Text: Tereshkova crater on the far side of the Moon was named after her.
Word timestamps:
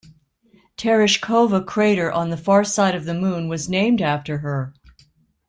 Tereshkova 0.77 1.63
crater 1.63 2.11
on 2.11 2.31
the 2.31 2.35
far 2.35 2.63
side 2.63 2.95
of 2.95 3.05
the 3.05 3.13
Moon 3.13 3.47
was 3.49 3.69
named 3.69 4.01
after 4.01 4.39
her. 4.39 4.73